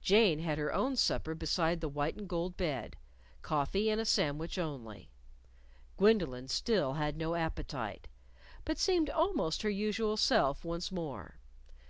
Jane 0.00 0.38
had 0.38 0.56
her 0.56 0.72
own 0.72 0.96
supper 0.96 1.34
beside 1.34 1.82
the 1.82 1.88
white 1.90 2.16
and 2.16 2.26
gold 2.26 2.56
bed 2.56 2.96
coffee 3.42 3.90
and 3.90 4.00
a 4.00 4.06
sandwich 4.06 4.56
only. 4.56 5.10
Gwendolyn 5.98 6.48
still 6.48 6.94
had 6.94 7.18
no 7.18 7.34
appetite, 7.34 8.08
but 8.64 8.78
seemed 8.78 9.10
almost 9.10 9.60
her 9.60 9.68
usual 9.68 10.16
self 10.16 10.64
once 10.64 10.90
more. 10.90 11.40